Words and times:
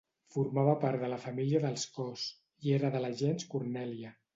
Formava 0.35 0.73
part 0.83 1.03
de 1.03 1.11
la 1.11 1.21
família 1.27 1.63
dels 1.67 1.85
Cos, 2.01 2.27
i 2.67 2.77
era 2.83 2.95
de 2.99 3.07
la 3.09 3.17
gens 3.25 3.51
Cornèlia. 3.57 4.19